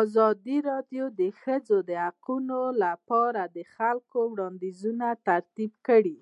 [0.00, 2.58] ازادي راډیو د د ښځو حقونه
[3.08, 6.18] په اړه د خلکو وړاندیزونه ترتیب کړي.